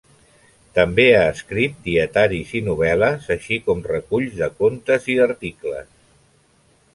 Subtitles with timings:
[0.77, 5.93] També ha escrit dietaris i novel·les així com reculls de contes i d'articles.